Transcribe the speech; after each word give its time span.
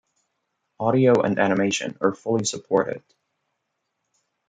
Audio 0.79 1.21
and 1.21 1.37
animation 1.37 1.95
are 2.01 2.15
fully 2.15 2.43
supported. 2.43 3.03